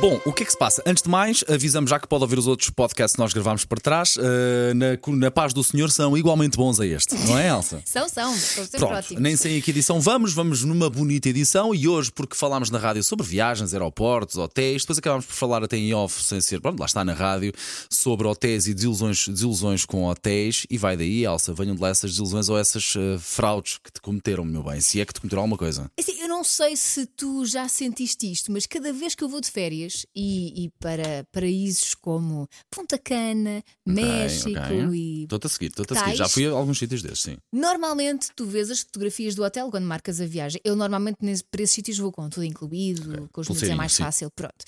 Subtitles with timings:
[0.00, 0.82] Bom, o que é que se passa?
[0.84, 3.80] Antes de mais, avisamos já que pode ouvir os outros podcasts que nós gravámos para
[3.80, 4.16] trás.
[4.18, 7.80] eh, na, na paz do Senhor são igualmente bons a este, não é, Elsa?
[7.86, 9.22] São, são, sempre Pronto, ótimos.
[9.22, 12.78] nem sei em que edição vamos, vamos numa bonita edição e hoje, porque falámos na
[12.78, 16.80] rádio sobre viagens, aeroportos, hotéis, depois acabámos por falar até em off, sem ser, pronto,
[16.80, 17.52] lá está na rádio,
[17.88, 20.66] sobre hotéis e desilusões, desilusões com hotéis.
[20.68, 24.00] E vai daí, Elsa, venham de lá essas desilusões ou essas eh, fraudes que te
[24.00, 25.88] cometeram, meu bem, se é que te cometeram alguma coisa.
[25.98, 29.40] Assim, eu não sei se tu já sentiste isto, mas cada vez que eu vou
[29.40, 29.75] de férias
[30.14, 34.88] e, e para paraísos como Punta Cana, México ok.
[34.92, 35.22] e.
[35.24, 36.16] Estou-te a seguir, estou-te a seguir.
[36.16, 37.36] Já fui a alguns sítios desses, sim.
[37.52, 40.60] Normalmente tu vês as fotografias do hotel quando marcas a viagem.
[40.64, 41.16] Eu normalmente
[41.50, 44.02] para esses sítios vou com tudo incluído, com os minutos é mais sim.
[44.02, 44.64] fácil, pronto.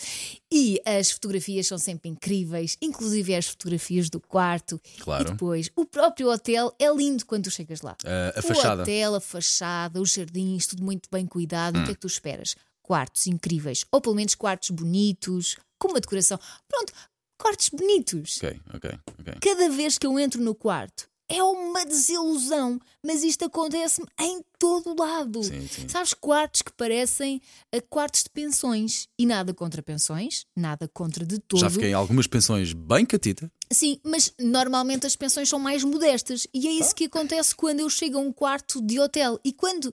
[0.53, 4.81] E as fotografias são sempre incríveis, inclusive as fotografias do quarto.
[5.01, 5.29] Claro.
[5.29, 7.97] E depois, o próprio hotel é lindo quando tu chegas lá.
[8.05, 8.83] Ah, a o fachada.
[8.83, 11.79] hotel, a fachada, os jardins, tudo muito bem cuidado.
[11.79, 11.83] Hum.
[11.83, 12.55] O que é que tu esperas?
[12.89, 16.41] Quartos incríveis, ou pelo menos quartos bonitos, com uma decoração.
[16.67, 16.91] Pronto,
[17.37, 18.39] quartos bonitos.
[18.39, 19.35] Ok, ok, ok.
[19.43, 24.99] Cada vez que eu entro no quarto é uma desilusão, mas isto acontece-me em todo
[24.99, 25.43] lado.
[25.45, 25.87] Sim, sim.
[25.87, 31.39] Sabes, quartos que parecem eh, quartos de pensões e nada contra pensões, nada contra de
[31.39, 31.61] todo.
[31.61, 33.53] Já fiquei em algumas pensões bem catita.
[33.71, 36.75] Sim, mas normalmente as pensões são mais modestas e é Ah.
[36.87, 39.93] isso que acontece quando eu chego a um quarto de hotel e quando,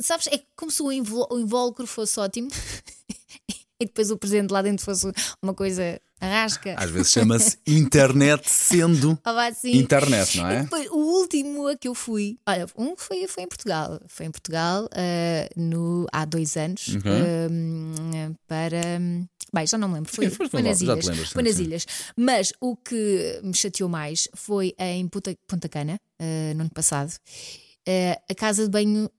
[0.00, 2.48] sabes, é como se o invólucro fosse ótimo
[3.80, 5.10] e depois o presente lá dentro fosse
[5.42, 6.74] uma coisa arrasca.
[6.78, 10.62] Às vezes chama-se internet sendo Ah, internet, não é?
[10.62, 14.00] depois, o último a que eu fui, olha, um foi, foi em Portugal.
[14.06, 18.80] Foi em Portugal ah, no, há dois anos ah, para.
[19.54, 21.04] Bem, já não me lembro, foi, Sim, foi nas ilhas.
[21.04, 21.62] lembras, sim, foi nas sim.
[21.64, 21.86] ilhas.
[22.16, 27.12] Mas o que me chateou mais foi em Punta, Punta Cana, ah, no ano passado.
[28.30, 29.10] A casa de banho,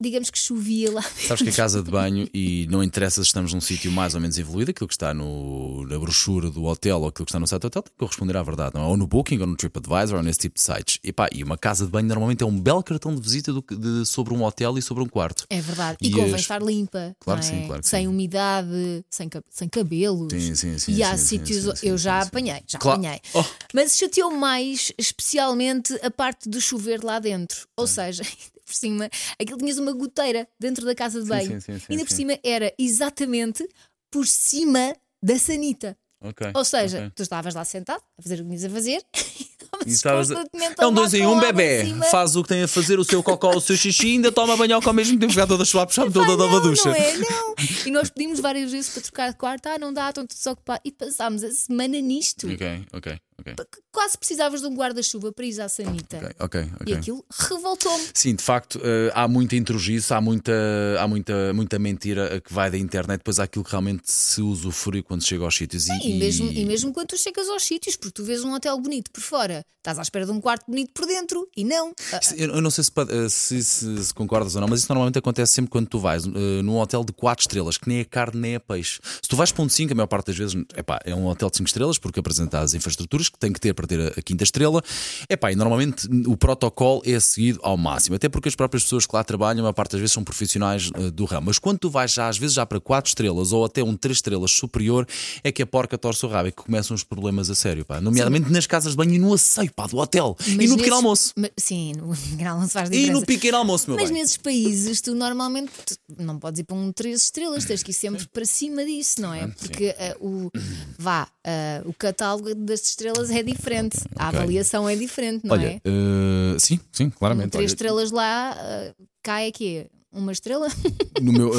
[0.00, 1.02] digamos que chovia lá.
[1.02, 4.20] Sabes que a casa de banho, e não interessa se estamos num sítio mais ou
[4.20, 7.46] menos evoluído, aquilo que está no, na brochura do hotel ou aquilo que está no
[7.46, 8.86] site do hotel tem que corresponder à verdade, não é?
[8.86, 10.98] Ou no Booking, ou no TripAdvisor, ou nesse tipo de sites.
[11.02, 13.62] E, pá, e uma casa de banho normalmente é um belo cartão de visita do
[13.68, 15.44] de- sobre um hotel e sobre um quarto.
[15.50, 15.98] É verdade.
[16.00, 17.16] E, E convém as- estar limpa.
[17.20, 17.66] Claro não que sim, é?
[17.66, 18.06] claro que sem sim.
[18.06, 20.32] umidade, sem, sem cabelos.
[20.32, 21.64] Sim, sim, sim, E há sim, sítios.
[21.64, 23.00] sim, sim, eu já apanhei, já Claro.
[23.00, 23.20] apanhei.
[23.34, 23.44] Oh.
[23.74, 27.66] Mas chateou mais, especialmente, a parte de chover lá dentro.
[27.76, 28.22] Ou seja,
[28.68, 31.46] por cima, aquilo tinhas uma goteira dentro da casa de banho.
[31.46, 33.66] sim, sim, sim, Ainda por cima era exatamente
[34.10, 35.96] por cima da sanita.
[36.20, 36.50] Ok.
[36.54, 37.12] Ou seja, ok.
[37.14, 39.02] tu estavas lá sentado a fazer o que tinhas a fazer
[39.86, 40.44] E estavas a-
[40.80, 41.84] É um dois em um bebê.
[42.10, 44.74] Faz o que tem a fazer, o seu cocó, o seu xixi, ainda toma banho
[44.76, 46.88] ao mesmo tempo, toda suave, puxar toda Pá, a nova não, ducha.
[46.88, 47.54] Não é, não.
[47.86, 50.82] E nós pedimos várias vezes para trocar de quarto, ah, não dá, estão todos ocupados.
[50.84, 52.50] E passámos a semana nisto.
[52.50, 53.54] Ok, ok, ok.
[53.56, 56.18] Porque Quase precisavas de um guarda-chuva para ir à sanita.
[56.38, 56.86] Ok, ok.
[56.86, 58.04] E aquilo revoltou-me.
[58.14, 60.52] Sim, de facto, eh, há muita intrugice, há muita,
[61.00, 64.40] há muita, muita mentira eh, que vai da internet, depois há aquilo que realmente se
[64.40, 65.88] usufrui quando chega aos sítios.
[65.88, 69.10] E mesmo, e mesmo quando tu chegas aos sítios, porque tu vês um hotel bonito
[69.10, 71.92] por fora, estás à espera de um quarto bonito por dentro e não.
[72.12, 75.18] Ah, Eu não sei se, eh, se- se- se concordas ou não, mas isso normalmente
[75.18, 78.54] acontece sempre quando tu vais num hotel de 4 estrelas, que nem é carne nem
[78.54, 79.00] é peixe.
[79.20, 81.26] Se tu vais para um de 5, a maior parte das vezes epá, é um
[81.26, 84.22] hotel de 5 estrelas, porque apresenta as infraestruturas que tem que ter para ter a,
[84.22, 84.82] quinta estrela.
[85.28, 89.14] Epá, e normalmente o protocolo é seguido ao máximo, até porque as próprias pessoas que
[89.14, 91.46] lá trabalham, a maior parte das vezes são profissionais eh, do ramo.
[91.46, 94.18] Mas quando tu vais já, às vezes, já para 4 estrelas ou até um 3
[94.18, 95.06] estrelas superior,
[95.42, 98.00] é que a porca torce o rabo e que começam os problemas a sério, pá.
[98.00, 100.36] Nomeadamente nas casas de banho e no asseio, pá, do hotel.
[100.46, 101.32] e mas no nesses- pequeno almoço.
[101.36, 103.12] mas- sim, no pequeno almoço faz E diferença.
[103.20, 104.20] no pequeno almoço, meu Mas bem.
[104.20, 105.72] nesses países, tu normalmente
[106.18, 109.32] não podes ir para um 3 estrelas, tens que ir sempre para cima disso, não
[109.34, 109.46] é?
[109.48, 110.50] Porque ah, o,
[110.98, 114.38] vá, ah, o catálogo das estrelas é diferente, a Ok.
[114.38, 115.80] avaliação é diferente, não Olha, é?
[115.84, 117.50] eh, sim, sim, claramente.
[117.50, 119.86] 3 Olha, estrelas lá ah, cai aqui.
[120.10, 120.68] Uma estrela?
[121.20, 121.52] no meu,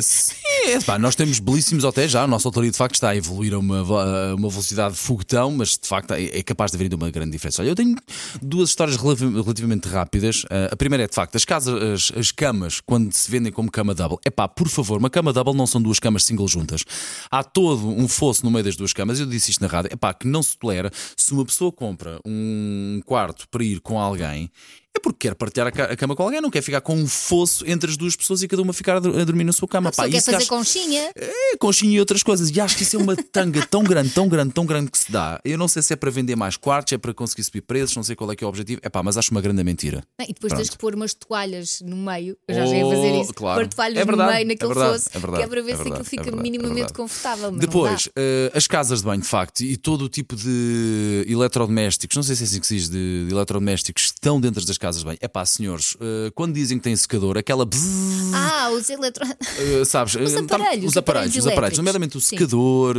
[0.00, 0.34] sim,
[0.66, 2.22] é, pá, nós temos belíssimos hotéis já.
[2.22, 5.50] A nossa autoria de facto está a evoluir a uma, a uma velocidade de foguetão,
[5.50, 7.62] mas de facto é, é capaz de haver ainda uma grande diferença.
[7.62, 7.96] Olha, eu tenho
[8.40, 10.44] duas histórias relativ- relativamente rápidas.
[10.48, 13.68] Eh, a primeira é de facto as casas, as, as camas, quando se vendem como
[13.68, 14.18] cama double.
[14.24, 16.84] É pá, por favor, uma cama double não são duas camas single juntas.
[17.28, 19.18] Há todo um fosso no meio das duas camas.
[19.18, 19.90] Eu disse isto na rádio.
[19.92, 23.98] É pá, que não se tolera se uma pessoa compra um quarto para ir com
[24.00, 24.50] alguém.
[24.96, 27.06] É porque quer partilhar a ca- a cama com alguém, não quer ficar com um
[27.06, 29.92] fosso entre as duas pessoas e cada uma ficar a dormir na sua cama.
[29.92, 31.10] Pá, quer fazer acho- conchinha?
[31.14, 32.48] é, conchinha e outras coisas.
[32.50, 35.12] E acho que isso é uma tanga tão grande, tão grande, tão grande que se
[35.12, 35.38] dá.
[35.44, 38.02] Eu não sei se é para vender mais quartos, é para conseguir subir preços, não
[38.02, 38.80] sei qual é que é o objetivo.
[38.82, 40.02] É pá, mas acho uma grande mentira.
[40.22, 40.70] E depois tens Pronto.
[40.72, 42.36] que pôr umas toalhas no meio.
[42.48, 43.34] Eu já já ia fazer Oh, isso.
[43.34, 43.60] claro.
[43.60, 45.62] Pôr toalhas É verdade, no meio naquele é verdade, fosso, é verdade, que é para
[45.62, 47.50] ver é se aquilo fica é verdade, é minimamente confortável.
[47.52, 52.22] Depois, eh, as casas de banho, de facto, e todo o tipo de eletrodomésticos, não
[52.22, 55.02] sei se é assim que se diz, de, de eletrodomésticos estão dentro das casas casas
[55.02, 55.16] bem.
[55.20, 57.64] É pá, senhores, eh, quando dizem que tem secador, aquela.
[57.66, 59.48] bzzz, Ah, os eletrônicos.
[59.58, 62.36] eh, sabes, Os eh, tá- aparelhos, os os aparelhos aparelhos, os aparelhos, nomeadamente o Sim.
[62.36, 62.96] secador,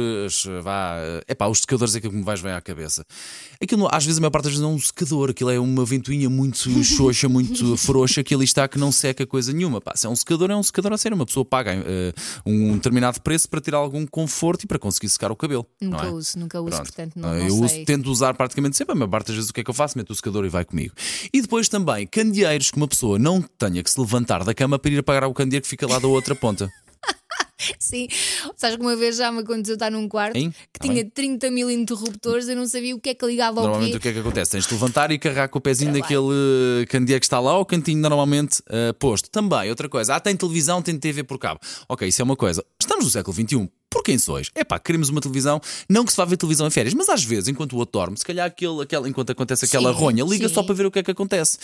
[0.63, 0.95] vá,
[1.27, 3.05] é pá, os secadores é aquilo que me vais bem à cabeça.
[3.61, 5.85] Aquilo, às vezes, a maior parte das vezes não é um secador, aquilo é uma
[5.85, 9.79] ventoinha muito xoxa, muito frouxa, que ali está que não seca coisa nenhuma.
[9.79, 11.15] Pá, se é um secador, é um secador a sério.
[11.15, 12.13] Uma pessoa paga eh,
[12.45, 15.65] um determinado preço para ter algum conforto e para conseguir secar o cabelo.
[15.81, 16.09] Nunca é?
[16.09, 16.83] uso, nunca uso, Pronto.
[16.93, 17.85] portanto não, Ah, não eu uso- sei.
[17.85, 19.97] tento usar praticamente sempre, a maior parte das vezes o que é que eu faço?
[19.97, 20.93] Meto o secador e vai comigo.
[21.33, 21.76] E depois também
[22.11, 25.33] candeeiros que uma pessoa não tenha que se levantar da cama para ir apagar o
[25.33, 26.69] candeeiro que fica lá da outra ponta.
[27.79, 28.07] Sim,
[28.55, 30.51] sabes que uma vez já me aconteceu estar num quarto Hein?
[30.71, 31.09] que Tá tinha bem.
[31.09, 33.97] 30 mil interruptores, eu não sabia o que é que ligava ao Normalmente quê.
[33.97, 34.51] o que é que acontece?
[34.51, 36.21] Tens de levantar e carregar com o pezinho Trabalho.
[36.29, 39.29] daquele candeeiro que está lá ao cantinho normalmente ah, posto.
[39.31, 41.59] Também, outra coisa, ah, tem televisão, tem TV por cabo.
[41.89, 42.63] Ok, isso é uma coisa.
[42.79, 43.67] Estamos no século XXI.
[43.97, 44.51] Por quem sois?
[44.53, 45.59] É pá, queremos uma televisão,
[45.89, 48.15] não que se vá ver televisão em férias, mas às vezes, enquanto o outro dorme,
[48.15, 50.53] se calhar aquele, aquele, enquanto acontece aquela Sim, ronha, liga sim.
[50.53, 51.57] só para ver o que é que acontece.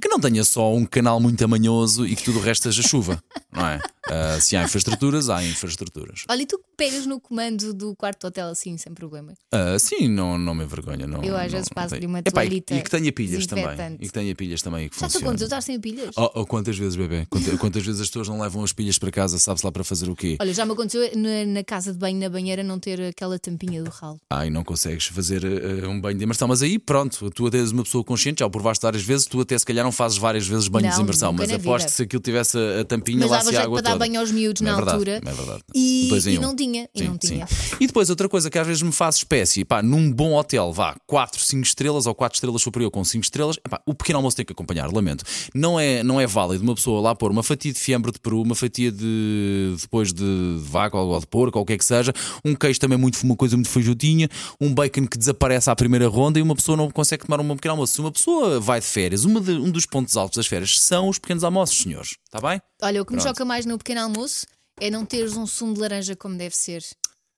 [0.00, 3.22] Que não tenha só um canal muito amanhoso e que tudo o resto seja chuva,
[3.52, 3.80] não é?
[4.10, 6.24] Ah, se há infraestruturas, há infraestruturas.
[6.28, 9.32] Olha, e tu pegas no comando do quarto do hotel assim, sem problema.
[9.52, 11.06] Ah, sim, não, não me envergonha.
[11.06, 13.64] Não, Eu às vezes passo-lhe uma Epá, e- toalhita E que tenha pilhas também.
[14.00, 14.88] E que tenha pilhas também.
[14.88, 15.24] Que Já te funcione.
[15.26, 16.10] aconteceu estar sem pilhas?
[16.16, 17.26] Oh, oh, quantas vezes, bebê?
[17.30, 20.08] Quantas, quantas vezes as pessoas não levam as pilhas para casa, sabe-se lá para fazer
[20.10, 20.36] o quê?
[20.40, 23.82] Olha, já me aconteceu na, na casa de banho, na banheira, não ter aquela tampinha
[23.82, 24.20] do ralo.
[24.30, 26.46] Ai, não consegues fazer eh, um banho de imersão.
[26.48, 29.40] Mas aí, pronto, tu até és uma pessoa consciente, já o provaste várias vezes, tu
[29.40, 32.02] até se calhar não fazes várias vezes banho de Não, imersão, nunca mas aposto se
[32.02, 34.64] aquilo tivesse a, a tampinha Mas lá se a água para dar aos miúdos É
[34.64, 35.20] na verdade, altura.
[35.24, 35.62] É verdade.
[35.74, 36.42] E, e um.
[36.42, 37.46] não tinha, e Sim, não tinha.
[37.80, 40.94] E depois outra coisa que às vezes me faz espécie, pá, num bom hotel, vá,
[41.06, 44.44] 4, 5 estrelas ou 4 estrelas superior com 5 estrelas, epá, o pequeno almoço tem
[44.46, 45.24] que acompanhar, lamento.
[45.54, 48.42] Não é, não é válido uma pessoa lá pôr uma fatia de fiambre de peru,
[48.42, 52.12] uma fatia de depois de, vaca ou de porco, ou o que é que seja,
[52.44, 54.28] um queijo também muito, uma coisa muito feijutinha,
[54.60, 57.72] um bacon que desaparece à primeira ronda e uma pessoa não consegue tomar um pequeno
[57.72, 57.94] almoço.
[57.94, 61.18] Se uma pessoa vai de férias, de- um dos pontos altos das férias são os
[61.18, 62.16] pequenos almoços, senhores.
[62.24, 62.60] Está bem?
[62.84, 63.34] Olha, o que me Pronto.
[63.34, 64.46] choca mais no pequeno almoço
[64.80, 66.82] é não teres um sumo de laranja como deve ser.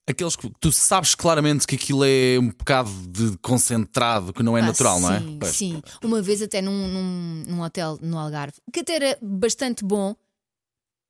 [0.08, 4.60] Aqueles que tu sabes claramente que aquilo é um bocado de concentrado, que não é
[4.60, 5.18] Ah, natural, não é?
[5.20, 5.56] sim, Pois.
[5.56, 10.14] Sim, uma vez até num, num, num hotel no Algarve, que até era bastante bom,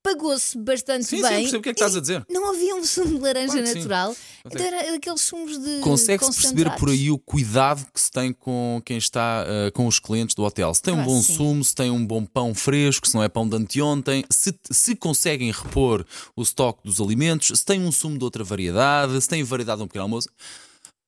[0.06, 1.40] pagou-se bastante Sim, sim, bem.
[1.42, 2.24] percebo o que é que estás a dizer.
[2.30, 3.74] Não havia um sumo de laranja Claro sim.
[3.74, 5.80] natural, então era aqueles sumos de.
[5.80, 9.98] Consegue-se perceber por aí o cuidado que se tem com quem está uh, com os
[9.98, 10.72] clientes do hotel.
[10.74, 11.34] Se tem um Ah, bom sim.
[11.34, 14.94] sumo, se tem um bom pão fresco, se não é pão de anteontem, se, se
[14.94, 16.04] conseguem repor
[16.36, 19.84] o estoque dos alimentos, se tem um sumo de outra variedade, se tem variedade de
[19.84, 20.28] um pequeno almoço.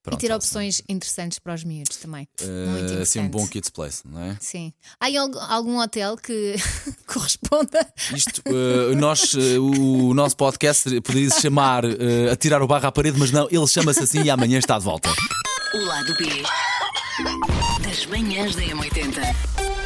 [0.09, 2.27] E Pronto, ter é opções interessantes para os miúdos também.
[2.41, 4.37] Uh, assim um bom kids place, não é?
[4.41, 4.73] Sim.
[5.01, 5.07] Há
[5.55, 6.57] algum hotel que
[7.07, 7.87] corresponda?
[8.15, 12.87] Isto, uh, nós, uh, o nosso podcast poderia se chamar uh, A Tirar o Barro
[12.87, 15.11] à Parede, mas não, ele chama-se assim e amanhã está de volta.
[15.75, 16.43] O lado B
[17.83, 19.78] das manhãs da M80.